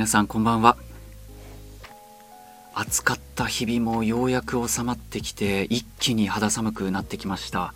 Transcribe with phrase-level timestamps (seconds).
[0.00, 0.78] 皆さんこんばんは。
[2.72, 7.74] 暑かった日々もようやく収まってきて一気に肌寒くなってきました。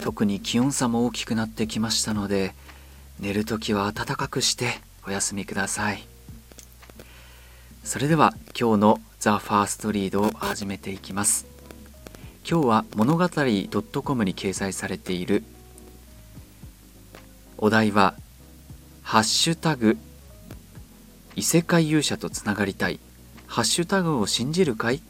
[0.00, 2.54] 特に気温差も大きくなってきましたので
[3.20, 6.02] 寝るときは暖かくしてお休みください。
[7.84, 11.44] それでは今日のザ・ファーストリードを始めていきます。
[12.50, 15.44] 今日は物語 .com に掲載されている。
[17.58, 18.14] お題は
[19.02, 19.98] ハッシュタグ
[21.38, 22.98] 異世界勇者とつながりたい。
[23.46, 25.00] ハッシュタグを信じるかい？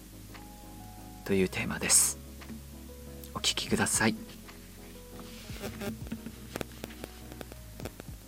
[1.24, 2.18] というテーマです。
[3.34, 4.14] お聞きください。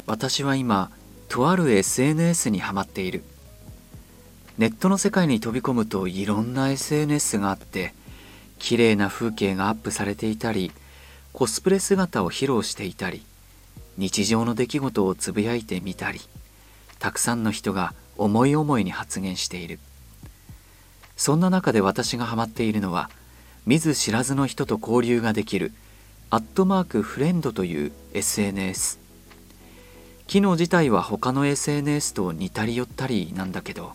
[0.06, 0.90] 私は今
[1.28, 3.22] とある SNS にハマっている。
[4.56, 7.92] ネットの世界に飛び込むといろんな SNS があって
[8.58, 10.72] 綺麗な風景がアップされていたり
[11.34, 13.22] コスプレ姿を披露していたり
[13.98, 16.22] 日常の出来事をつぶやいてみたり。
[17.00, 19.80] たくさんの人が思い思いに発言している。
[21.16, 23.10] そんな中で私がハマっているのは
[23.66, 25.72] 見ず知らずの人と交流ができる
[26.30, 28.98] アットマークフレンドという SNS
[30.26, 33.92] 機能自体は他の SNS と似たり寄ったりなんだけど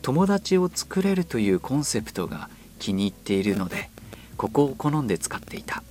[0.00, 2.50] 友達を作れるというコンセプトが
[2.80, 3.88] 気に入っているので
[4.36, 5.84] ここを好んで使っていた。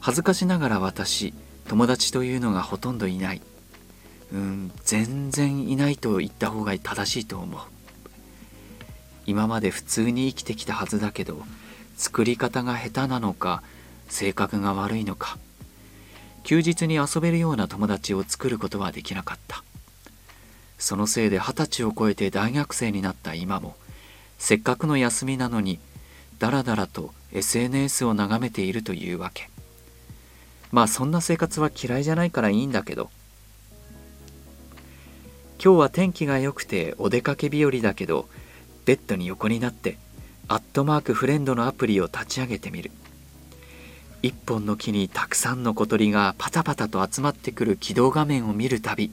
[0.00, 1.32] 恥ずかしながら私
[1.66, 3.40] 友達というのがほとんどいない。
[4.32, 7.60] うん全然いないと言った方が正しいと思う。
[9.26, 11.42] 今まで普通に生きてきたはずだけど
[11.96, 13.62] 作り方が下手なのか
[14.08, 15.36] 性格が悪いのか
[16.44, 19.62] 休日に遊べるような友達を作ることはできなかった。
[20.78, 23.74] そのせいで二十歳を超えて大学生になった今も
[24.38, 25.80] せっかくの休みなのに
[26.38, 29.50] だらだらと SNS を眺めているというわけ。
[30.70, 33.10] まあそんな生活は嫌いじゃないからいいんだけど
[35.60, 38.28] 今日は天気が良くてお出かけ日和だけど
[38.84, 39.98] ベッドに横になって
[40.46, 42.92] アットマークフレンドのアプリを立ち上げてみる。
[44.22, 49.12] 一本の木にたくさんの小鳥がパタパタと集まってくる起動画面を見るたび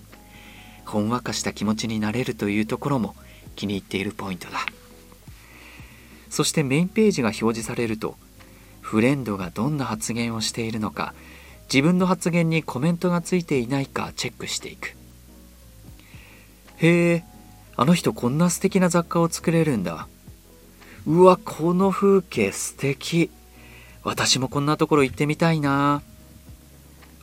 [0.84, 3.16] ほんわかした気持ちになれるというところも
[3.56, 4.60] 気に入っているポイントだ。
[6.30, 8.18] そしてメインページが表示されると
[8.82, 11.16] フレンドがどんな発言をしているのか
[11.74, 14.96] 自分の発言にコメントがついていないかチェックしていく。
[16.78, 17.24] へえ
[17.78, 20.08] あの人こんな素敵な雑貨を作れるんだ。
[21.06, 23.30] うわこの風景素敵。
[24.04, 26.02] 私もこんなところ行ってみたいな。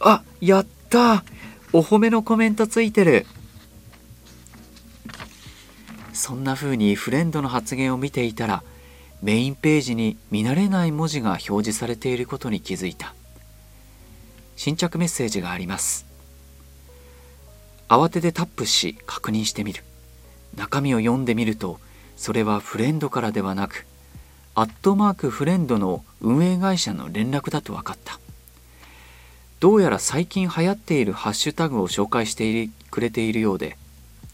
[0.01, 1.25] あやった。
[1.73, 3.27] お褒めのコメントついてる。
[6.13, 8.63] そんな風にフレンドの発言を見ていたら
[9.23, 13.15] メインページに見慣れない文字が表示されていることに気づいた。
[14.55, 16.12] 新着メッセージがあります。
[17.93, 19.85] 慌ててタップし確認してみる。
[20.57, 21.79] 中身を読んでみると
[22.17, 23.85] それはフレンドからではなく
[24.55, 28.19] アットマークフレンドの運営会社の連絡だと分かった。
[29.61, 33.77] どうやら最近流行っているハッシュタグを紹介してくれているようで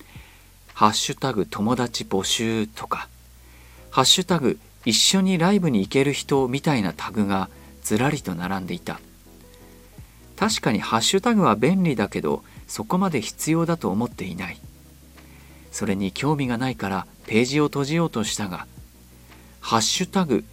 [0.72, 3.08] 「ハッシュタグ友達募集」とか
[3.90, 7.50] 「ハッシュタグ一緒にライブに行ける人」みたいなタグが
[7.82, 9.00] ずらりと並んでいた。
[10.36, 14.60] 確かにハッシュタグは便利だけどそこまで必要だと思っていない。
[15.72, 18.66] それに興味がないからページを閉じようとしたが
[19.60, 20.44] 「ハッシュタグ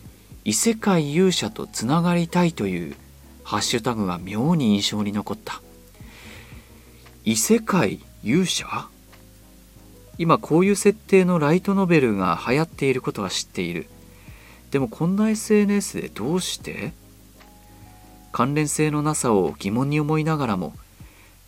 [0.44, 2.96] 異世界勇者とつながりたい」という
[3.44, 5.62] ハッシュタグが妙に印象に残った。
[7.24, 8.88] 異世界勇者？
[10.18, 13.88] 今こういう設定のライトノベルが流行っていることは知っている。
[14.72, 16.94] でもこんな SNS でどうして？
[18.32, 20.76] 関連性のなさを疑問に思いながらも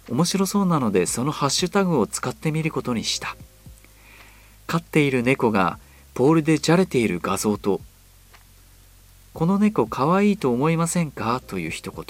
[0.10, 3.36] 面白そうなのでそのハッシュタグを使ってみることにした。
[4.66, 5.80] 飼っている猫が
[6.14, 7.82] ポールでじゃれている画像と
[9.34, 12.06] 「この猫かわいいと思いませんか?」という一言。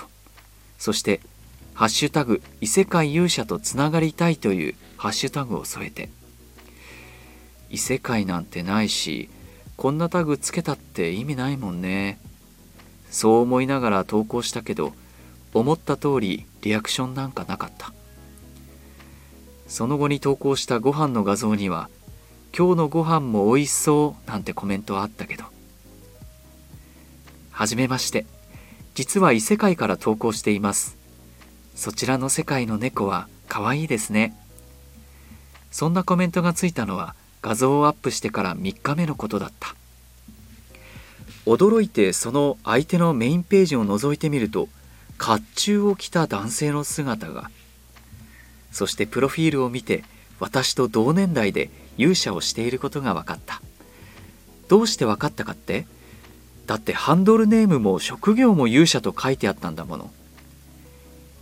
[0.80, 1.22] そして
[1.74, 6.10] 「ハッシュタグ異世界勇者とつながりたい」というハッシュタグを添えて。
[7.70, 9.30] 異世界なんてないし
[9.76, 12.18] こんなタグつけたって意味ないもんね。
[13.12, 14.94] そう思いながら投稿したけど
[15.54, 17.94] 思った通りリアクションなんかなかった。
[19.68, 21.90] その後に投稿したご飯の画像には
[22.58, 25.46] 今日のご飯も美味しそうなんてコメントはあったけど。
[27.52, 28.26] はじめまして。
[28.96, 30.98] 実は異世界から投稿しています。
[31.74, 34.36] そちらの世界の猫は可愛いですね。
[35.72, 39.74] そんなコメントがついたのは画像をアップしてから3日目のことだった。
[41.46, 44.68] 驚いてその相手のメインページを覗いてみると
[45.18, 47.50] 甲冑を着た男性の姿が。
[48.72, 50.04] そしてプロフィールを見て
[50.40, 53.62] 私と同年代で勇者をしていることが分かった。
[54.68, 55.88] どうして分かったかって？
[56.68, 60.12] だってハンドルネームも職業も勇者と書いてあったんだもの。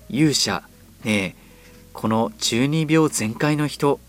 [0.10, 0.64] 勇者
[1.04, 1.46] ねえ
[1.94, 4.00] この中二病全開の人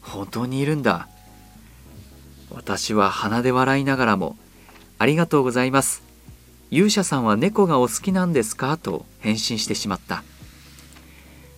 [0.00, 1.08] 本当にいるんだ。
[2.50, 4.36] 私は鼻で笑いながらも
[4.98, 6.02] 「ありがとうございます。
[6.70, 10.22] 勇者さんは猫がお好きなんですか?」と返信してしまった。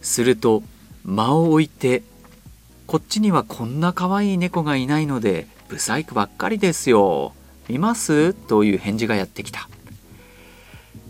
[0.00, 0.62] すると
[1.04, 2.02] 間を置いて
[2.86, 7.32] 「こっちにはこんな可愛い猫がいないのでブサイクばっかりですよ。
[7.68, 9.68] 見ます?」という返事がやってきた。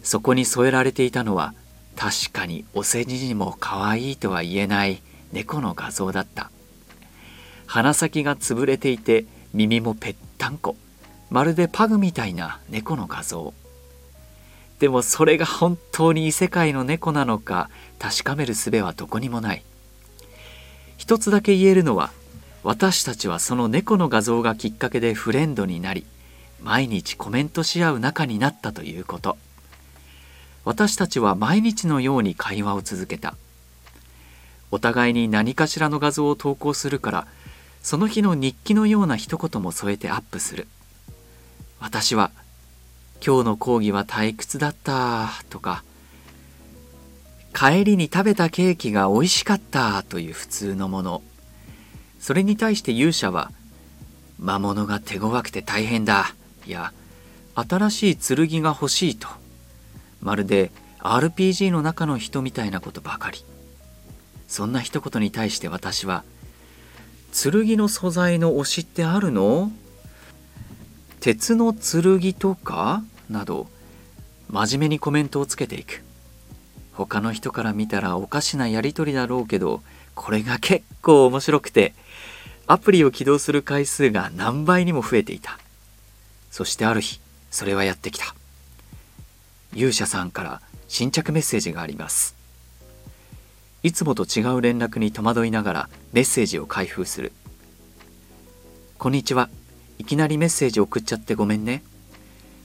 [0.02, 1.54] そこに添えられていたのは
[1.96, 5.00] 確かにお世辞にも可愛いとは言えない
[5.32, 6.50] 猫の画像だった。
[7.66, 9.24] 鼻先が潰れていて
[9.54, 10.76] 耳もぺったんこ。
[11.30, 13.54] まるでパグみたいな猫の画像。
[14.82, 17.70] でもそれが本当に異世界の猫なのか
[18.00, 19.62] 確かめる術はどこにもない。
[20.96, 22.10] 一つだけ言えるのは
[22.64, 26.04] 私たちはその猫の画像がきっかけでフレンドになり
[26.60, 29.38] 毎日コメントし合う仲になったということ。
[30.64, 33.36] 私たちは毎日のように会話を続けた。
[34.72, 37.28] お互いに何かしらの画像を投稿するから
[37.84, 40.66] その日の日記のような一言も添えてアップする。
[41.78, 42.32] 私は
[43.24, 45.84] 今日の講義は退屈だったとか
[47.54, 51.22] 帰りに食べたケーキが美味しかったという普通のもの。
[52.18, 53.52] それに対して勇者は
[54.40, 56.34] 魔物が手強くて大変だ
[56.66, 56.92] や
[57.54, 59.28] 新しい剣が欲しいと。
[60.20, 63.44] まるで RPG の中の人みたいなことばかり。
[64.48, 66.24] そんな一言に対して私は
[67.32, 69.70] 剣の素材の推しってあるの？
[71.20, 73.04] 鉄の剣とか？
[73.30, 73.68] など
[74.50, 76.02] 真面目にコメントをつけていく。
[76.92, 79.82] 他の人から見たらおかしなやり取りだろうけど
[80.14, 81.94] これが結構面白くて
[82.66, 85.58] アプリを起動する回数が何倍にも増えていた。
[86.50, 87.20] そしてある日
[87.50, 88.34] それはやってきた。
[89.74, 92.36] 勇者さんから新着メッセージがあります。
[93.82, 97.32] いつもと違う連絡に戸惑いながらメッセージを開封する
[98.98, 99.48] こんにちは。
[99.98, 101.82] いきなりメッセージ送っちゃってごめんね。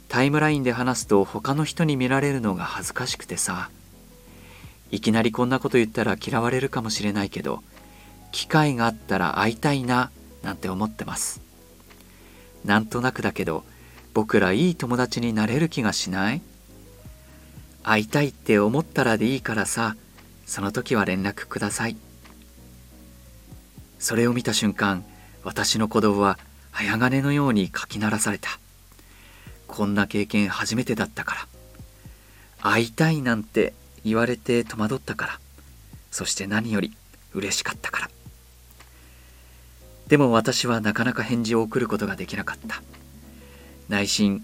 [0.10, 3.70] タイムラインで話すと他の人に見られるのが恥ずかしくてさ。
[4.90, 7.62] いきなりこんなこと言ったら嫌われるかもしれないけど
[8.32, 10.12] 機会があったら会いたいな
[10.44, 11.42] なんて思ってます。
[12.64, 13.64] なんとなくだけど
[14.14, 16.42] 僕らいい友達になれる気がしない？
[17.84, 19.96] 会いたいって思ったらでいいからさ
[20.46, 21.98] その時は連絡ください。
[24.00, 25.04] それを見た瞬間
[25.44, 26.38] 私の鼓動は
[26.72, 28.60] 早金のようにかき鳴らされた。
[29.68, 31.48] こんな経験初めてだったから。
[32.62, 33.74] 会いたいなんて
[34.04, 35.40] 言われて戸惑ったから。
[36.12, 36.94] そして何より
[37.34, 38.10] 嬉しかったから。
[40.08, 42.82] でも私はなかなか返事を送ることができなかった。
[43.90, 44.44] 内心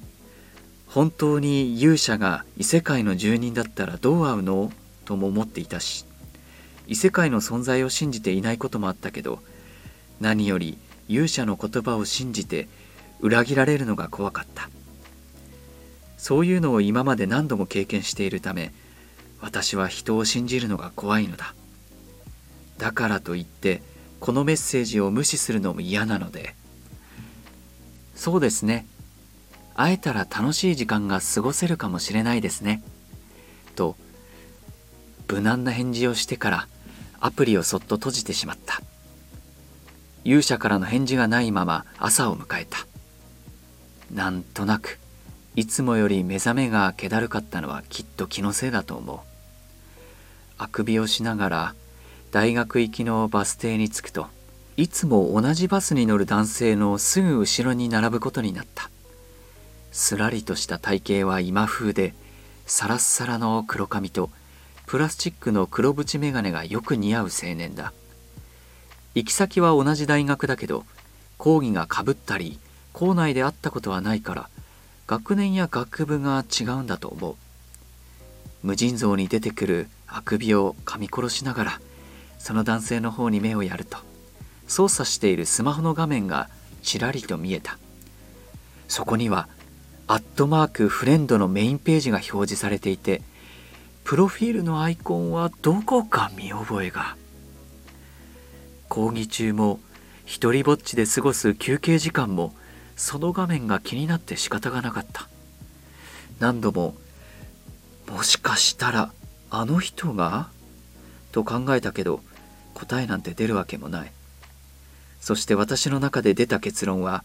[0.88, 4.72] 本当に勇者が異世界の住人だったらどう会うの？
[5.06, 6.06] とも思っていたし
[6.88, 9.40] 異世界の存在を信じていないこともあったけど
[10.22, 10.78] 何より
[11.10, 12.68] 勇者の言葉を信じて
[13.20, 14.70] 裏切られるのが怖かった。
[16.24, 18.72] そういうのを今まで何度も経験しているため
[19.42, 21.53] 私は人を信じるのが怖いのだ
[22.77, 23.82] だからといって
[24.22, 26.56] このメッセージを無視するのも嫌なので
[28.15, 28.86] そうですね
[29.75, 32.84] 会えたら楽しい時間が過ごせるかもしれないですね。
[33.75, 33.98] と
[35.27, 36.68] 無難な返事をしてから
[37.20, 38.82] アプリをそっと閉じてしまった。
[40.24, 42.86] 勇者からの返事がないまま朝を迎えた。
[44.13, 45.00] なんとなく
[45.55, 49.33] いつもより目覚めが気だるかったのはきっと気のせいだと思う。
[50.57, 51.75] あくびをしながら
[52.31, 54.27] 大学行きのバス停に着くと
[54.77, 58.89] いつも同じバスに乗る男性のすぐ後ろに並ぶことになった
[59.91, 62.13] すらりとした体型は今風で
[62.65, 64.29] サラッサラの黒髪と
[64.86, 67.93] プラスチックの黒縁眼鏡がよく似合う青年だ
[69.15, 70.86] 行き先は同じ大学だけど
[71.38, 72.57] 講義がかぶったり
[72.93, 74.50] 校内で会ったことはないから
[75.05, 77.36] 学年や学部が違うんだと思う。
[78.63, 81.81] 無尽蔵に出てくるあくびを噛み殺しながら
[82.39, 83.98] その男性の方に目をやると
[84.67, 86.50] 操作しているスマホの画面が
[86.81, 87.77] ちらりと見えた。
[88.88, 89.48] そこには
[90.07, 93.22] アットマークフレンドのメインページが表示されていて
[94.03, 97.15] プロフィールのアイコンはどこか見覚えが。
[98.89, 99.79] 講義中も
[100.25, 102.53] 一りぼっちで過ごす休憩時間も
[102.96, 105.28] その画面が気になって仕方がなかった。
[106.40, 106.96] 何度も
[108.08, 109.12] もしかしたら
[109.50, 110.50] あの人が？
[111.32, 112.22] と考えたけど
[112.74, 114.12] 答えなんて出るわけもない。
[115.20, 117.24] そして私の中で出た結論は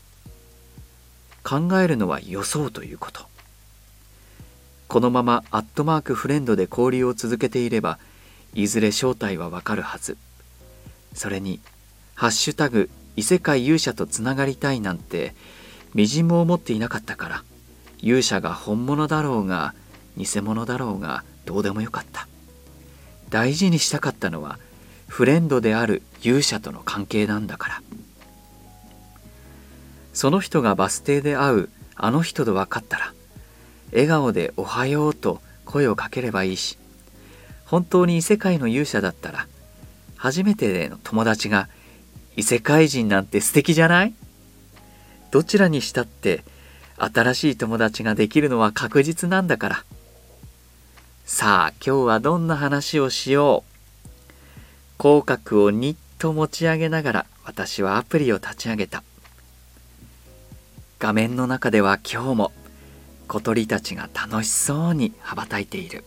[1.43, 3.27] 考えるのは予想ということ。
[4.87, 7.99] このままアットマークフレンドで交流を続けていれば
[8.55, 10.17] いずれ正体はわかるはず。
[11.15, 11.61] それに
[12.15, 15.35] 「ハッシュタグ異世界勇者とつながりたい」なんて
[15.99, 17.43] みじんも思っていなかったから
[18.01, 19.75] 勇者が本物だろうが
[20.17, 22.29] 偽物だろうがどうでもよかった。
[23.31, 24.61] 大事にしたかったのは
[25.09, 27.83] フレンドである勇者との関係なんだから。
[30.13, 33.13] その人がバス停で会うあの人と分かったら
[33.91, 36.79] 笑顔で「おはよう」と声をかければいいし
[37.67, 39.49] 本当に異世界の勇者だったら
[40.17, 41.69] 初めての友達が
[42.37, 44.15] 異世界人なんて素敵じゃない？
[45.31, 46.43] どちらにしたって
[46.97, 49.85] 新しい友達ができるのは確実なんだから。
[51.25, 53.79] さあ今日はどんな話をしよう。
[54.97, 59.03] 口角をにっと持ち上げながら私はアプリを立ち上げた。
[60.99, 62.53] 画面の中では今日も
[63.29, 66.05] 小鳥たちが楽しそうに羽ばたいている。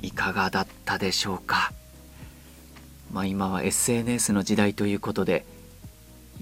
[0.00, 1.72] いかがだったでしょうか。
[3.12, 5.44] まあ今は SNS の時代ということで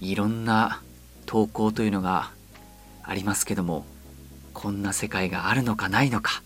[0.00, 0.82] いろんな
[1.26, 2.30] 投稿というのが
[3.02, 3.86] ありますけども
[4.52, 6.42] こんな世界があるのかないのか。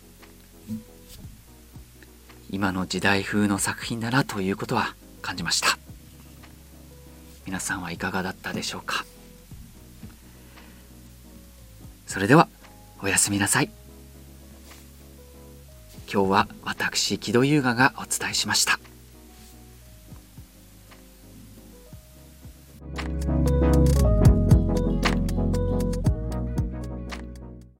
[2.50, 5.78] 今の時代風の作品だなということは感じました。
[7.46, 9.04] 皆さんはいかがだったでしょうか。
[12.08, 12.48] それでは
[13.00, 13.70] おやすみなさい。
[16.12, 18.79] 今日は私木戸優雅がお伝えしました。